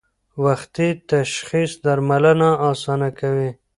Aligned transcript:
وختي 0.43 0.89
تشخیص 1.09 1.71
درملنه 1.83 2.49
اسانه 2.69 3.09
کوي. 3.19 3.49